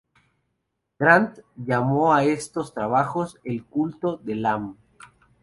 Grant 0.97 1.37
llamó 1.55 2.11
a 2.15 2.23
estos 2.23 2.73
trabajos 2.73 3.37
"el 3.43 3.63
culto 3.65 4.17
de 4.17 4.33
Lam". 4.33 4.77